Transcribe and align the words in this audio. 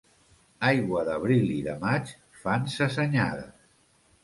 Aigua 0.69 1.03
d'abril 1.09 1.51
i 1.57 1.59
de 1.67 1.77
maig 1.85 2.15
fan 2.47 2.67
ses 2.79 3.01
anyades. 3.07 3.57